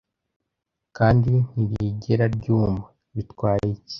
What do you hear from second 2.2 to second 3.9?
ryuma: Bitwaye iki?